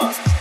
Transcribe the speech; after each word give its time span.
One. 0.00 0.31